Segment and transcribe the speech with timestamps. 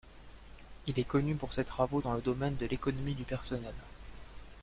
[0.87, 3.75] Il est connu pour ses travaux dans le domaine de l'économie du personnel.